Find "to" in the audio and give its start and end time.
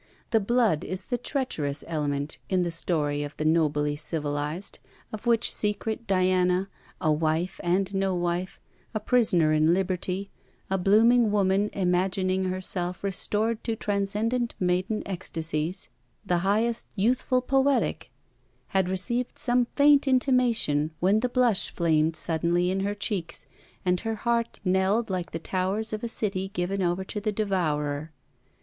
13.63-13.75, 27.03-27.21